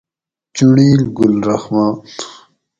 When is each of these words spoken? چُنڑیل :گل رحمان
چُنڑیل 0.55 1.01
:گل 1.17 1.33
رحمان 1.47 1.89